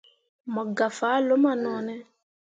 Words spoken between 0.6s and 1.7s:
gah fah luma